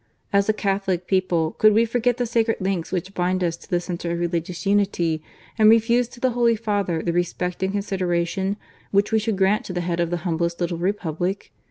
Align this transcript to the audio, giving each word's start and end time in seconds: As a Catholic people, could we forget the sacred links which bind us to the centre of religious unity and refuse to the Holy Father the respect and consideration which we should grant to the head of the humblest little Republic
As 0.33 0.49
a 0.49 0.51
Catholic 0.53 1.05
people, 1.05 1.51
could 1.59 1.73
we 1.73 1.85
forget 1.85 2.17
the 2.17 2.25
sacred 2.25 2.57
links 2.59 2.91
which 2.91 3.13
bind 3.13 3.43
us 3.43 3.55
to 3.57 3.69
the 3.69 3.79
centre 3.79 4.09
of 4.09 4.17
religious 4.19 4.65
unity 4.65 5.21
and 5.59 5.69
refuse 5.69 6.07
to 6.07 6.19
the 6.19 6.31
Holy 6.31 6.55
Father 6.55 7.03
the 7.03 7.13
respect 7.13 7.61
and 7.61 7.71
consideration 7.71 8.57
which 8.89 9.11
we 9.11 9.19
should 9.19 9.37
grant 9.37 9.63
to 9.65 9.73
the 9.73 9.81
head 9.81 9.99
of 9.99 10.09
the 10.09 10.17
humblest 10.25 10.59
little 10.59 10.79
Republic 10.79 11.51